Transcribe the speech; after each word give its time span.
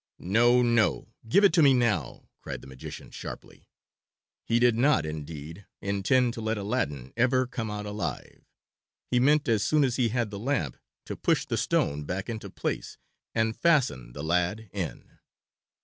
"No, 0.17 0.63
no! 0.63 1.09
Give 1.29 1.43
it 1.43 1.53
to 1.53 1.61
me 1.61 1.75
now," 1.75 2.27
cried 2.41 2.61
the 2.61 2.67
magician 2.67 3.11
sharply. 3.11 3.67
He 4.47 4.57
did 4.57 4.75
not, 4.75 5.05
indeed, 5.05 5.67
intend 5.79 6.33
to 6.33 6.41
let 6.41 6.57
Aladdin 6.57 7.13
ever 7.15 7.45
come 7.45 7.69
out 7.69 7.85
alive. 7.85 8.41
He 9.11 9.19
meant 9.19 9.47
as 9.47 9.63
soon 9.63 9.83
as 9.83 9.97
he 9.97 10.09
had 10.09 10.31
the 10.31 10.39
lamp 10.39 10.75
to 11.05 11.15
push 11.15 11.45
the 11.45 11.55
stone 11.55 12.03
back 12.05 12.29
into 12.29 12.49
place 12.49 12.97
and 13.35 13.55
fasten 13.55 14.13
the 14.13 14.23
lad 14.23 14.71
in. 14.73 15.19